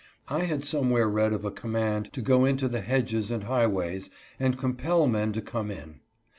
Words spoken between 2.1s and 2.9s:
to go into the